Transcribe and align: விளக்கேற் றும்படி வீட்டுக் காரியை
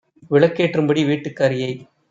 விளக்கேற் 0.31 0.75
றும்படி 0.77 1.05
வீட்டுக் 1.05 1.35
காரியை 1.35 1.71